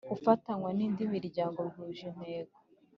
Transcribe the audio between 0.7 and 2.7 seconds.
n indi miryango bihuje intego